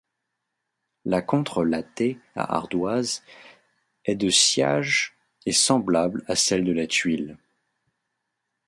[1.05, 3.21] La contre-latte à ardoise
[4.05, 7.37] est de sciage et semblable à celle de la tuile.